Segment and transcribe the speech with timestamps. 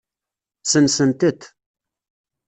[0.71, 1.41] Sensent-t.